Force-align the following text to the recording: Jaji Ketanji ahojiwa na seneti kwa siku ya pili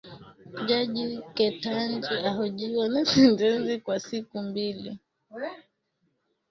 Jaji 0.67 1.03
Ketanji 1.35 2.13
ahojiwa 2.27 2.87
na 2.89 3.05
seneti 3.05 3.79
kwa 3.85 3.99
siku 3.99 4.37
ya 4.37 4.51
pili 4.53 4.99